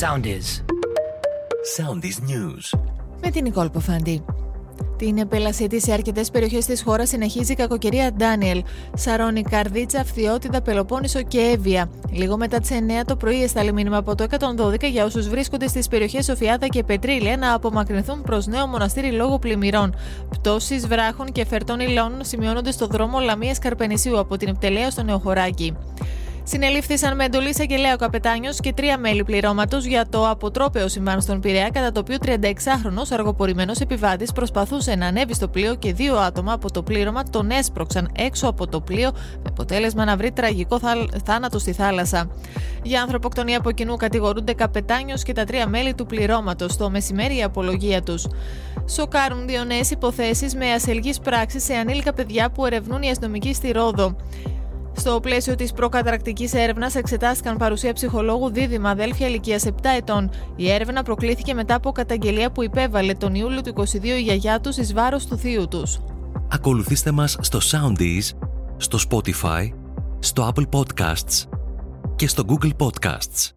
[0.00, 0.62] Soundies.
[1.76, 2.78] Soundies News.
[3.20, 4.24] Με την Νικόλ Ποφάντη.
[4.96, 8.62] Την επέλασή σε αρκετές περιοχές της χώρας συνεχίζει η κακοκαιρία Ντάνιελ.
[8.94, 11.90] Σαρώνει Καρδίτσα, Φθιώτιδα, Πελοπόννησο και Εύβοια.
[12.10, 15.88] Λίγο μετά τις 9 το πρωί έσταλε μήνυμα από το 112 για όσους βρίσκονται στις
[15.88, 19.94] περιοχές Σοφιάδα και Πετρίλια να απομακρυνθούν προς νέο μοναστήρι λόγω πλημμυρών.
[20.30, 25.76] Πτώσεις βράχων και φερτών υλών σημειώνονται στο δρόμο Λαμίας Καρπενησίου από την Επτελέα στο Νεοχωράκι.
[26.48, 31.40] Συνελήφθησαν με εντολή εισαγγελέα ο καπετάνιος και τρία μέλη πληρώματος για το αποτρόπαιο συμβάν στον
[31.40, 36.52] Πειραιά, κατά το οποίο 36χρονο αργοπορημένος επιβάτης προσπαθούσε να ανέβει στο πλοίο και δύο άτομα
[36.52, 40.80] από το πλήρωμα τον έσπρωξαν έξω από το πλοίο, με αποτέλεσμα να βρει τραγικό
[41.24, 42.30] θάνατο στη θάλασσα.
[42.82, 46.76] Για ανθρωποκτονία από κοινού κατηγορούνται καπετάνιος και τα τρία μέλη του πληρώματος.
[46.76, 48.26] Το μεσημέρι η απολογία τους.
[48.88, 53.70] Σοκάρουν δύο νέες υποθέσεις με ασελγής πράξης σε ανήλικα παιδιά που ερευνούν οι αστυνομικοί στη
[53.70, 54.16] Ρόδο.
[54.96, 60.30] Στο πλαίσιο της προκαταρακτική έρευνας εξετάστηκαν παρουσία ψυχολόγου δίδυμα αδέλφια ηλικίας 7 ετών.
[60.56, 64.76] Η έρευνα προκλήθηκε μετά από καταγγελία που υπέβαλε τον Ιούλιο του 22 η γιαγιά τους
[64.76, 65.98] εις βάρος του θείου τους.
[66.48, 69.68] Ακολουθήστε μας στο Soundees, στο Spotify,
[70.18, 71.48] στο Apple Podcasts
[72.16, 73.56] και στο Google Podcasts.